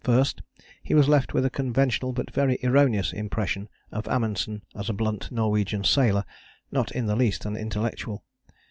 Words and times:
First, 0.03 0.41
he 0.81 0.95
was 0.95 1.07
left 1.07 1.35
with 1.35 1.45
a 1.45 1.51
conventional 1.51 2.11
but 2.11 2.33
very 2.33 2.57
erroneous 2.63 3.13
impression 3.13 3.69
of 3.91 4.07
Amundsen 4.07 4.63
as 4.75 4.89
a 4.89 4.93
blunt 4.93 5.31
Norwegian 5.31 5.83
sailor, 5.83 6.25
not 6.71 6.91
in 6.91 7.05
the 7.05 7.15
least 7.15 7.45
an 7.45 7.55
intellectual. 7.55 8.25